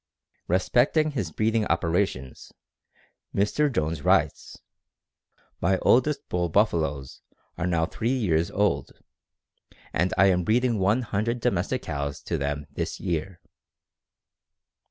[0.47, 2.51] Respecting his breeding operations
[3.35, 3.71] Mr.
[3.71, 4.57] Jones writes:
[5.59, 7.21] "My oldest [bull] buffaloes
[7.55, 8.93] are now three years old,
[9.93, 13.41] and I am breeding one hundred domestic cows to them this year.